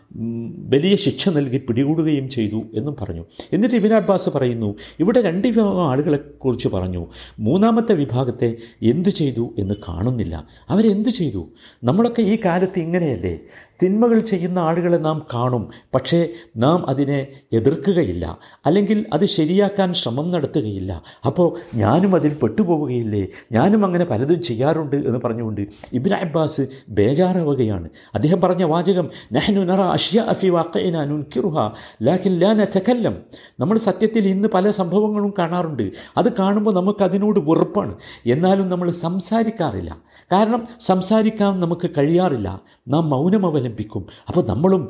[0.68, 3.24] വലിയ ശിക്ഷ നൽകി പിടികൂടുകയും ചെയ്തു എന്നും പറഞ്ഞു.
[3.52, 7.06] എന്നിട്ട് ഇബിൻ അബ്ബാസ് പറയുന്നു ഇവിടെ രണ്ട് വിഭാഗം ആളുകളെക്കുറിച്ച് പറഞ്ഞു.
[7.38, 10.46] മൂന്നാമത്തെ വിഭാഗത്തെ എന്തു ചെയ്തു എന്ന് കാണുന്നില്ല.
[10.70, 11.48] അവരെന്തു ചെയ്തു?
[11.84, 13.33] നമ്മളൊക്കെ ഈ കാലത്ത് ഇങ്ങനെയല്ലേ
[13.82, 15.68] തിന്മകൾ ചെയ്യുന്ന ആളുകളെ നാം കാണും.
[15.94, 18.38] പക്ഷേ നാം അതിനെ എതിർക്കുകയില്ല.
[18.66, 21.02] അല്ലെങ്കിൽ അത് ശരിയാക്കാൻ ശ്രമം നടത്തുകയില്ല.
[21.26, 23.26] അപ്പോൾ ഞാനും അതിൽ പെട്ടുപോവുകയില്ലേ?
[23.52, 27.88] ഞാനും അങ്ങനെ പലതും ചെയ്യാറുണ്ട് എന്ന് പറഞ്ഞുകൊണ്ട് ഇബിൻ അബ്ബാസ് ബേജാറാവുകയാണ്.
[28.14, 31.70] അദ്ദേഹം പറഞ്ഞ വാചകം നഹ്നു നറ അഷ്യ അഫി വാക്കുഹ നുൻകിറുഹ
[32.02, 33.16] ലാക്കിൻ ലാ നതകല്ലം.
[33.60, 35.90] നമ്മൾ സത്യത്തിൽ ഇന്ന് പല സംഭവങ്ങളും കാണാറുണ്ട്.
[36.16, 37.94] അത് കാണുമ്പോൾ നമുക്ക് അതിനോട് വെറുപ്പാണ്.
[38.26, 39.96] എന്നാലും നമ്മൾ സംസാരിക്കാറില്ല.
[40.32, 42.60] കാരണം സംസാരിക്കാൻ നമുക്ക് കഴിയാറില്ല.
[42.88, 44.82] നാം മൗനം അവലംബിക്കും അപ്പോൾ നമ്മളും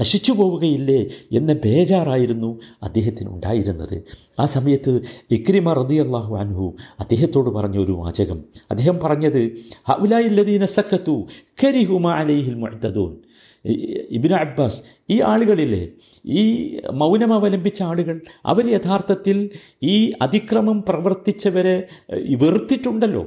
[0.00, 1.00] നശിച്ചു പോവുകയില്ലേ
[1.32, 2.50] എന്ന ബേജാറായിരുന്നു
[2.82, 3.96] അദ്ദേഹത്തിന് ഉണ്ടായിരുന്നത്.
[4.38, 4.92] ആ സമയത്ത്
[5.30, 6.66] ഇക്രിമ റതി അള്ളാഹു അൻഹു
[7.00, 8.38] അദ്ദേഹത്തോട് പറഞ്ഞ ഒരു വാചകം.
[8.70, 9.42] അദ്ദേഹം പറഞ്ഞത്
[9.90, 11.16] ഹൗലായില്ലദീന സക്കത്തു
[11.62, 12.56] കരിഹുമ അലൈഹിൽ
[14.10, 14.78] ഇബിന് അബ്ബാസ്
[15.10, 15.82] ഈ ആളുകളിലെ
[16.26, 16.42] ഈ
[16.92, 19.50] മൗനം അവലംബിച്ച ആളുകൾ അവർ യഥാർത്ഥത്തിൽ
[19.82, 21.76] ഈ അതിക്രമം പ്രവർത്തിച്ചവരെ
[22.42, 23.24] വെറുത്തിട്ടുണ്ടല്ലോ.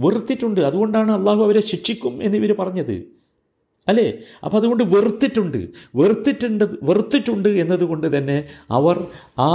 [0.00, 0.60] വെറുത്തിട്ടുണ്ട്.
[0.60, 2.96] അതുകൊണ്ടാണ് അള്ളാഹു അവരെ ശിക്ഷിക്കും എന്നിവർ പറഞ്ഞത്.
[3.88, 4.12] അല്ലേ?
[4.44, 5.68] അപ്പോൾ അതുകൊണ്ട് വെറുത്തിട്ടുണ്ട്.
[5.94, 9.06] വെറുത്തിട്ടുണ്ട് വെറുത്തിട്ടുണ്ട് എന്നതുകൊണ്ട് തന്നെ അവർ
[9.38, 9.50] ആ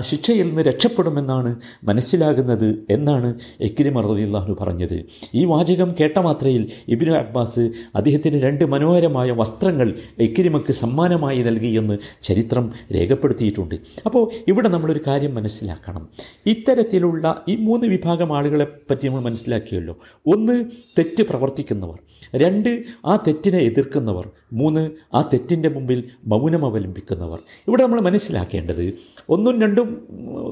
[0.00, 5.04] ശിക്ഷയിൽ നിന്ന് രക്ഷപ്പെടുമെന്നാണ് മനസ്സിലാകുന്നത് എന്നാണ് എക്കിരിമ റദിയുള്ളാഹു പറഞ്ഞത്.
[5.34, 13.74] ഈ വാചകം കേട്ട മാത്രയിൽ ഇബിനു അബ്ബാസ് അദ്ദേഹത്തിന് രണ്ട് മനോഹരമായ വസ്ത്രങ്ങൾ എക്കിരിമക്ക് സമ്മാനമായി നൽകിയെന്ന് ചരിത്രം രേഖപ്പെടുത്തിയിട്ടുണ്ട്.
[14.06, 16.08] അപ്പോൾ ഇവിടെ നമ്മളൊരു കാര്യം മനസ്സിലാക്കണം.
[16.46, 19.96] ഇത്തരത്തിലുള്ള ഈ മൂന്ന് വിഭാഗം ആളുകളെ പറ്റി നമ്മൾ മനസ്സിലാക്കിയല്ലോ.
[20.26, 20.64] ഒന്ന്
[20.98, 21.98] തെറ്റ് പ്രവർത്തിക്കുന്നവർ.
[22.36, 27.38] രണ്ട് ആ തെറ്റിനെ എതിർക്കുന്നവർ മൂന്ന് ആ തെറ്റിന്റെ മുമ്പിൽ മൗനം അവലംബിക്കുന്നവർ.
[27.68, 28.94] ഇവിടെ നമ്മൾ മനസ്സിലാക്കേണ്ടത്
[29.28, 29.88] ഒന്നും രണ്ടും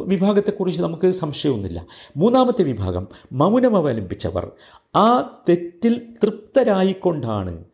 [0.06, 1.86] വിഭാഗത്തെക്കുറിച്ച് നമുക്ക് സംശയമൊന്നുമില്ല.
[2.16, 4.50] മൂന്നാമത്തെ വിഭാഗം മൗനം അവലംബിച്ചവർ.
[4.96, 5.06] ആ
[5.48, 7.64] തെറ്റിൽ തൃപ്തരായിക്കൊണ്ടാണ്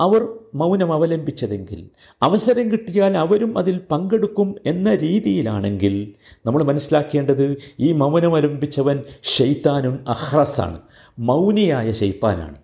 [0.00, 1.80] അവർ മൗനം അവലംബിച്ചതെങ്കിൽ
[2.22, 6.14] അവസരം കിട്ടിയാൽ അവരും അതിൽ പങ്കെടുക്കും എന്ന രീതിയിലാണെങ്കിൽ
[6.46, 10.80] നമ്മൾ മനസ്സിലാക്കേണ്ടത് ഈ മൗനം അവലംബിച്ചവൻ ഷെയ്ത്താനും അഹ്റസാണ്.
[11.18, 12.58] മൗനിയായ ഷെയ്ത്താനാണ്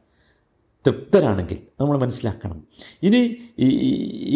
[0.87, 2.59] തൃപ്തരാണെങ്കിൽ നമ്മൾ മനസ്സിലാക്കണം.
[3.03, 3.21] ഇനി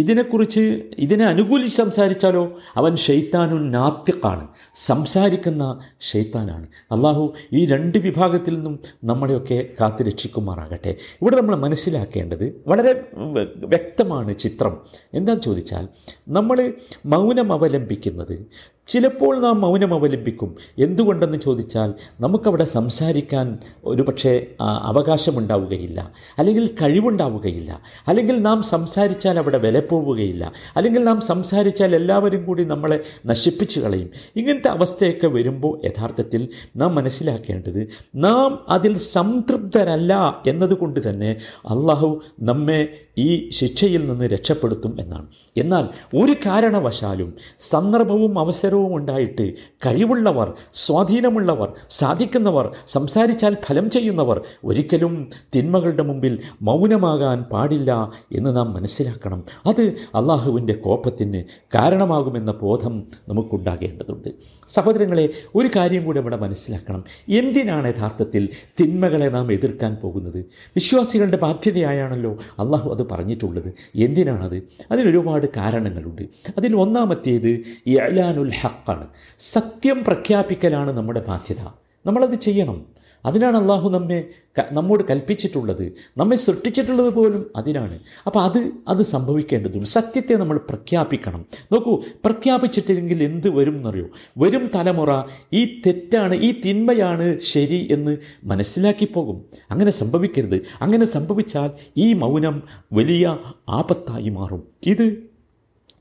[0.01, 0.61] ഇതിനെക്കുറിച്ച്
[0.99, 2.43] ഇതിനെ അനുകൂലിച്ച് സംസാരിച്ചാലോ?
[2.77, 5.65] അവൻ ഷെയ്ത്താനു നാത്യക്കാണ് സംസാരിക്കുന്ന
[6.01, 12.95] ഷെയ്ത്താനാണ് അള്ളാഹു ഈ രണ്ട് വിഭാഗത്തിൽ നിന്നും നമ്മളെയൊക്കെ കാത്തു രക്ഷിക്കുമാറാകട്ടെ ഇവിടെ നമ്മൾ മനസ്സിലാക്കേണ്ടത് വളരെ
[13.67, 14.75] വ്യക്തമാണ് ചിത്രം.
[15.15, 15.87] എന്താണെന്ന് ചോദിച്ചാൽ
[16.29, 16.73] നമ്മൾ
[17.07, 18.47] മൗനം അവലംബിക്കുന്നത്
[18.89, 20.57] ചിലപ്പോൾ നാം മൗനം അവലംബിക്കും.
[20.79, 26.13] എന്തുകൊണ്ടെന്ന് ചോദിച്ചാൽ നമുക്കവിടെ സംസാരിക്കാൻ ഒരു പക്ഷേ അവകാശമുണ്ടാവുകയില്ല.
[26.39, 26.67] അല്ലെങ്കിൽ
[27.29, 30.53] കഴിവുണ്ടാവുകയില്ല അല്ലെങ്കിൽ നാം സംസാരിച്ചാൽ അവിടെ വില പോവുകയില്ല.
[30.77, 34.11] അല്ലെങ്കിൽ നാം സംസാരിച്ചാൽ എല്ലാവരും കൂടി നമ്മളെ നശിപ്പിച്ചു കളയും.
[34.37, 42.81] ഇങ്ങനത്തെ അവസ്ഥയൊക്കെ വരുമ്പോൾ യഥാർത്ഥത്തിൽ നാം മനസ്സിലാക്കേണ്ടത് നാം അതിൽ സംതൃപ്തരല്ല എന്നതുകൊണ്ട് തന്നെ അള്ളാഹു നമ്മെ
[43.19, 45.27] ഈ ശിക്ഷയിൽ നിന്ന് രക്ഷപ്പെടുത്തും എന്നാണ്.
[45.57, 49.53] എന്നാൽ ഒരു കാരണവശാലും സന്ദർഭവും അവസരവും ഉണ്ടായിട്ട്
[49.87, 56.39] കഴിവുള്ളവർ സ്വാധീനമുള്ളവർ സാധിക്കുന്നവർ സംസാരിച്ചാൽ ഫലം ചെയ്യുന്നവർ ഒരിക്കലും തിന്മകളുടെ മുമ്പിൽ
[57.19, 59.45] മൗനമാകാൻ പാടില്ല എന്ന് നാം മനസ്സിലാക്കണം.
[59.67, 59.81] അത്
[60.15, 64.29] അള്ളാഹുവിന്റെ കോപത്തിന് കാരണമാകുമെന്ന ബോധം നമുക്കുണ്ടാകേണ്ടതുണ്ട്.
[64.69, 67.05] സഹോദരങ്ങളെ ഒരു കാര്യം കൂടി ഇവിടെ മനസ്സിലാക്കണം.
[67.29, 68.49] എന്തിനാണ് യഥാർത്ഥത്തിൽ
[68.81, 70.39] തിന്മകളെ നാം എതിർക്കാൻ പോകുന്നത്?
[70.55, 73.73] വിശ്വാസികളുടെ ബാധ്യതയായാണല്ലോ അള്ളാഹു അത് പറഞ്ഞിട്ടുള്ളത്.
[73.95, 74.63] എന്തിനാണത്?
[74.91, 76.23] അതിനൊരുപാട് കാരണങ്ങളുണ്ട്.
[76.59, 79.07] അതിൽ ഒന്നാമത്തേത് ഈ അലാനുൽ ഹക്കാണ്
[79.39, 81.67] സത്യം പ്രഖ്യാപിക്കലാണ് നമ്മുടെ ബാധ്യത.
[82.07, 82.98] നമ്മളത് ചെയ്യണം.
[83.25, 84.29] അതിനാണ് അള്ളാഹു നമ്മെ
[84.73, 85.93] നമ്മോട് കൽപ്പിച്ചിട്ടുള്ളത്.
[86.17, 87.99] നമ്മെ സൃഷ്ടിച്ചിട്ടുള്ളത് പോലും അതിനാണ്.
[88.27, 89.87] അപ്പോൾ അത് അത് സംഭവിക്കേണ്ടതുണ്ട്.
[89.87, 91.45] സത്യത്തെ നമ്മൾ പ്രഖ്യാപിക്കണം.
[91.73, 94.07] നോക്കൂ പ്രഖ്യാപിച്ചിട്ടില്ലെങ്കിൽ എന്ത് വരും എന്നറിയോ?
[94.39, 99.45] വരും തലമുറ ഈ തെറ്റാണ് ഈ തിന്മയാണ് ശരി എന്ന് മനസ്സിലാക്കി പോകും.
[99.71, 100.61] അങ്ങനെ സംഭവിക്കരുത്.
[100.83, 104.63] അങ്ങനെ സംഭവിച്ചാൽ ഈ മൗനം വലിയ ആപത്തായി മാറും.
[104.87, 105.28] ഇത്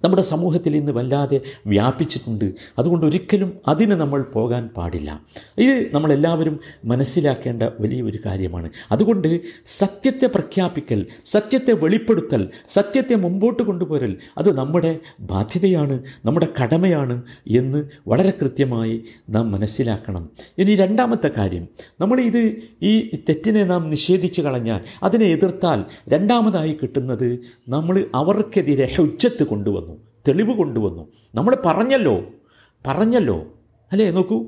[0.04, 2.54] നമ്മുടെ സമൂഹത്തിൽ ഇന്ന് വല്ലാതെ വ്യാപിച്ചിട്ടുണ്ട്.
[2.80, 5.22] അതുകൊണ്ട് ഒരിക്കലും അതിന് നമ്മൾ പോകാൻ പാടില്ല.
[5.58, 8.70] ഇത് നമ്മളെല്ലാവരും മനസ്സിലാക്കേണ്ട വലിയൊരു കാര്യമാണ്.
[8.92, 18.34] അതുകൊണ്ട് സത്യത്തെ പ്രഖ്യാപിക്കൽ സത്യത്തെ വെളിപ്പെടുത്തൽ സത്യത്തെ മുമ്പോട്ട് കൊണ്ടുപോരൽ അത് നമ്മുടെ ബാധ്യതയാണ് നമ്മുടെ കടമയാണ് എന്ന് വളരെ
[18.42, 20.30] കൃത്യമായി നാം മനസ്സിലാക്കണം.
[20.58, 21.68] ഇനി രണ്ടാമത്തെ കാര്യം.
[22.02, 29.97] നമ്മൾ ഇത് ഈ തെറ്റിനെ നാം നിഷേധിച്ചു കളഞ്ഞാൽ അതിനെ എതിർത്താൽ രണ്ടാമതായി കിട്ടുന്നത് നമ്മൾ അവർക്കെതിരെ ഹുജ്ജത്ത് കൊണ്ടുവന്നു.
[30.28, 31.08] തെളിവ് കൊണ്ടുവന്നു.
[31.36, 32.26] നമ്മൾ പറഞ്ഞല്ലോ.
[32.88, 33.46] പറഞ്ഞല്ലോ.
[33.92, 34.12] അല്ലേ?
[34.12, 34.46] നോക്കൂ.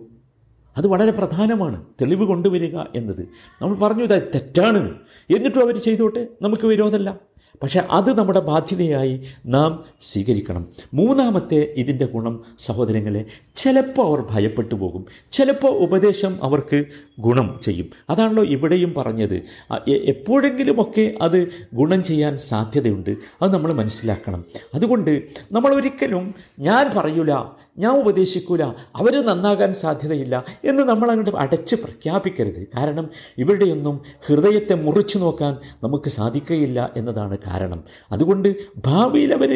[0.77, 1.85] അത് വളരെ പ്രധാനമാണ്.
[2.01, 3.29] തെളിവ് കൊണ്ടുവരിക എന്നത്.
[3.61, 4.95] നമ്മൾ പറഞ്ഞു ഇത് തെറ്റാണ്.
[5.35, 6.27] എന്നിട്ടും അവർ ചെയ്തോട്ടെ?
[6.41, 7.17] നമുക്ക് വിരോധമല്ല.
[7.63, 10.67] പക്ഷേ അത് നമ്മുടെ ബാധ്യതയായി നാം സ്വീകരിക്കണം.
[10.93, 15.05] മൂന്നാമത്തെ ഇതിന്റെ ഗുണം സഹോദരങ്ങളെ ചിലപ്പോൾ അവർ ഭയപ്പെട്ടു പോകും.
[15.31, 16.85] ചിലപ്പോൾ ഉപദേശം അവർക്ക്
[17.19, 17.89] ഗുണം ചെയ്യും.
[18.09, 19.41] അതാണല്ലോ ഇവിടെയും പറഞ്ഞത്.
[19.89, 23.15] എപ്പോഴെങ്കിലുമൊക്കെ അത് ഗുണം ചെയ്യാൻ സാധ്യതയുണ്ട്.
[23.41, 24.45] അത് നമ്മൾ മനസ്സിലാക്കണം.
[24.75, 27.33] അതുകൊണ്ട് നമ്മൾ ഒരിക്കലും ഞാൻ പറയൂല
[27.77, 28.63] ഞാൻ ഉപദേശിക്കൂല
[28.95, 32.67] അവർ നന്നാകാൻ സാധ്യതയില്ല എന്ന് നമ്മൾ അങ്ങോട്ട് അടച്ച് പ്രഖ്യാപിക്കരുത്.
[32.77, 37.84] കാരണം ഇവരുടെയൊന്നും ഹൃദയത്തെ മുറിച്ചു നോക്കാൻ നമുക്ക് സാധിക്കുകയില്ല എന്നതാണ് കാരണം.
[38.12, 39.54] അതുകൊണ്ട് ഭാവിയിൽ അവർ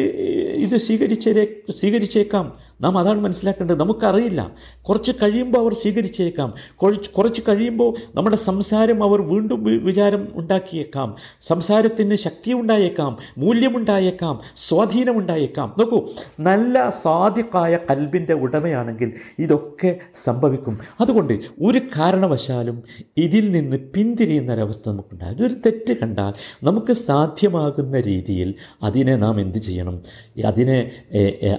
[0.54, 2.58] ഇത് സ്വീകരിച്ചേ സ്വീകരിച്ചേക്കാം.
[2.80, 3.80] നാം അതാണ് മനസ്സിലാക്കേണ്ടത്.
[3.80, 4.50] നമുക്കറിയില്ല.
[4.82, 6.54] കുറച്ച് കഴിയുമ്പോൾ അവർ സ്വീകരിച്ചേക്കാം.
[6.82, 11.16] കുറച്ച് കുറച്ച് കഴിയുമ്പോൾ നമ്മുടെ സംസാരം അവർ വീണ്ടും വിചാരം ഉണ്ടാക്കിയേക്കാം.
[11.42, 14.40] സംസാരത്തിന് ശക്തി ഉണ്ടായേക്കാം മൂല്യമുണ്ടായേക്കാം.
[14.56, 15.74] സ്വാധീനമുണ്ടായേക്കാം.
[15.78, 16.06] നോക്കൂ
[16.40, 20.78] നല്ല സാധ്യക്കായ കൽബിന്റെ ഉടമയാണെങ്കിൽ ഇതൊക്കെ സംഭവിക്കും.
[21.00, 22.82] അതുകൊണ്ട് ഒരു കാരണവശാലും
[23.16, 26.32] ഇതിൽ നിന്ന് പിന്തിരിയുന്ന ഒരവസ്ഥ നമുക്കുണ്ടാകും ഇതൊരു തെറ്റ് കണ്ടാൽ
[26.62, 30.02] നമുക്ക് സാധ്യമാകുന്ന രീതിയിൽ അതിനെ നാം എന്ത് ചെയ്യണം?
[30.44, 30.90] അതിനെ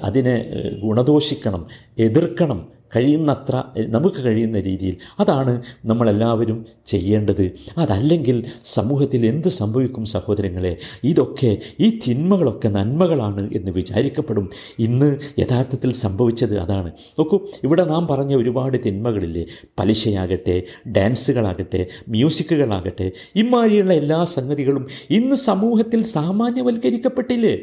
[0.04, 0.75] അതിനെ ഏ,
[1.06, 1.65] ഗുണദോഷിക്കണം
[2.00, 4.98] എതിർക്കണം കഴിയുന്നത്ര നമുക്ക് കഴിയുന്ന രീതിയിൽ.
[5.20, 7.52] അതാണ് നമ്മളെല്ലാവരും ചെയ്യേണ്ടത്.
[7.78, 10.78] അതല്ലെങ്കിൽ സമൂഹത്തിൽ എന്ത് സംഭവിക്കും സഹോദരങ്ങളെ?
[11.04, 14.50] ഇതൊക്കെ ഈ തിന്മകളൊക്കെ നന്മകളാണ് എന്ന് വിചാരിക്കപ്പെടും.
[14.80, 16.91] ഇന്ന് യഥാർത്ഥത്തിൽ സംഭവിച്ചത് അതാണ്.
[17.20, 19.46] നോക്കൂ ഇവിടെ നാം പറഞ്ഞ ഒരുപാട് തിന്മകളില്ലേ?
[19.80, 27.58] പലിശയാകട്ടെ ഡാൻസുകളാകട്ടെ മ്യൂസിക്കുകളാകട്ടെ ഇമാരിയുള്ള എല്ലാ സംഗതികളും ഇന്ന് സമൂഹത്തിൽ സാമാന്യവൽക്കരിക്കപ്പെട്ടില്ലേ?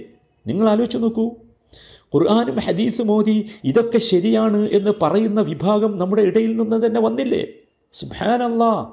[0.47, 1.31] നിങ്ങൾ ആലോചിച്ച് നോക്കൂ.
[2.15, 7.47] ഖുർആാനും ഹദീസും മോദി ഇതൊക്കെ ശരിയാണ് എന്ന് പറയുന്ന വിഭാഗം നമ്മുടെ ഇടയിൽ നിന്ന് തന്നെ വന്നില്ലേ?
[7.93, 8.93] സുബാനല്ലാ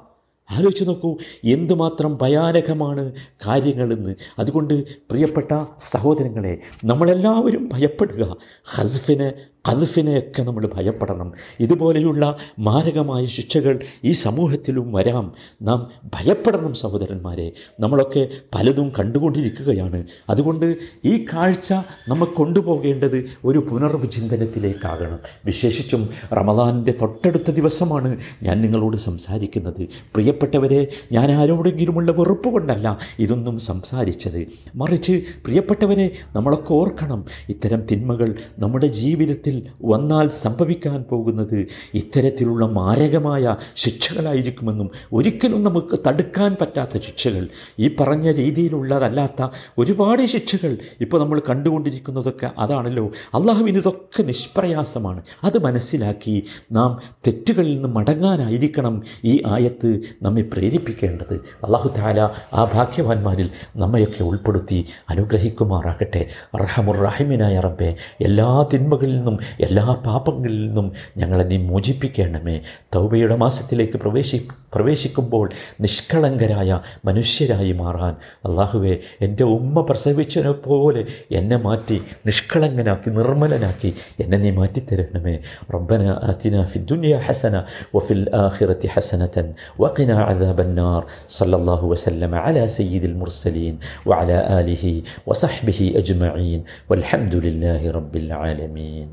[0.50, 3.12] ആലോചിച്ച് നോക്കൂ എന്തുമാത്രം ഭയാനകമാണ്
[3.46, 4.14] കാര്യങ്ങളെന്ന്.
[4.38, 4.74] അതുകൊണ്ട്
[5.10, 8.36] പ്രിയപ്പെട്ട സഹോദരങ്ങളെ നമ്മളെല്ലാവരും ഭയപ്പെടുക.
[8.64, 9.32] ഹസ്ഫിനെ
[9.68, 11.32] കൽഫിനെയൊക്കെ നമ്മൾ ഭയപ്പെടണം.
[11.60, 15.32] ഇതുപോലെയുള്ള മാരകമായ ശിക്ഷകൾ ഈ സമൂഹത്തിലും വരാം.
[15.62, 17.52] നാം ഭയപ്പെടണം സഹോദരന്മാരെ.
[17.80, 20.04] നമ്മളൊക്കെ പലതും കണ്ടുകൊണ്ടിരിക്കുകയാണ്.
[20.28, 21.72] അതുകൊണ്ട് ഈ കാഴ്ച
[22.08, 25.18] നമ്മൾ കൊണ്ടുപോകേണ്ടത് ഒരു പുനർവിചിന്തനത്തിലേക്കാകണം.
[25.44, 29.88] വിശേഷിച്ചും റമദാനിന്റെ തൊട്ടടുത്ത ദിവസമാണ് ഞാൻ നിങ്ങളോട് സംസാരിക്കുന്നത്.
[30.14, 34.46] പ്രിയപ്പെട്ടവരെ ഞാൻ ആരോടെങ്കിലുമുള്ള വെറുപ്പ് കൊണ്ടല്ല ഇതൊന്നും സംസാരിച്ചത്.
[34.74, 45.64] മറിച്ച് പ്രിയപ്പെട്ടവരെ നമ്മളൊക്കെ ഓർക്കണം ഇത്തരം തിന്മകൾ നമ്മുടെ ജീവിതത്തിൽ വന്നാൽ സംഭവിക്കാൻ പോകുന്നത് ഇത്തരത്തിലുള്ള മാരകമായ ശിക്ഷകളായിരിക്കുമെന്നും ഒരിക്കലും
[45.64, 47.48] നമുക്ക് തടുക്കാൻ പറ്റാത്ത ശിക്ഷകൾ.
[47.78, 53.06] ഈ പറഞ്ഞ രീതിയിലുള്ളതല്ലാത്ത ഒരുപാട് ശിക്ഷകൾ ഇപ്പോൾ നമ്മൾ കണ്ടുകൊണ്ടിരിക്കുന്നതൊക്കെ അതാണല്ലോ.
[53.06, 55.22] അള്ളാഹുവിന് ഇതൊക്കെ നിഷ്പ്രയാസമാണ്.
[55.44, 61.34] അത് മനസ്സിലാക്കി നാം തെറ്റുകളിൽ നിന്ന് മടങ്ങാനായിരിക്കണം ഈ ആയത്ത് നമ്മെ പ്രേരിപ്പിക്കേണ്ടത്.
[61.64, 62.20] അള്ളാഹു താല
[62.52, 66.26] ആ ഭാഗ്യവാന്മാരിൽ നമ്മയൊക്കെ ഉൾപ്പെടുത്തി അനുഗ്രഹിക്കുമാറാകട്ടെ.
[66.56, 70.87] റഹമുറഹിമിനായ റബ്ബെ എല്ലാ തിന്മകളിൽ നിന്നും എല്ലാ പാപങ്ങളിൽ നിന്നും
[71.17, 72.55] ഞങ്ങളെ നീ മോചിപ്പിക്കണമേ
[72.95, 74.39] തൗബയുടെ മാസത്തിലേക്ക് പ്രവേശി
[74.75, 75.45] പ്രവേശിക്കുമ്പോൾ
[75.85, 76.69] നിഷ്കളങ്കരായ
[77.07, 78.13] മനുഷ്യരായി മാറാൻ
[78.47, 78.93] അള്ളാഹുവെ
[79.25, 81.97] എൻ്റെ ഉമ്മ പ്രസവിച്ചതിനെ പോലെ എന്നെ മാറ്റി
[82.29, 83.91] നിഷ്കളങ്കനാക്കി നിർമ്മലനാക്കി
[84.23, 85.35] എന്നെ നീ മാറ്റിത്തരണമേ
[85.75, 87.55] റബ്ബന ആതിന ഫി ദുനിയ ഹസന
[87.95, 89.47] വഫിൽ ആഖിറത്തി ഹസനതൻ
[89.79, 97.91] വഖിന عذاب النار صلى الله وسلم على سيد المرسلين وعلى آله وصحبه أجمعين والحمد لله
[97.91, 99.07] رب العالمين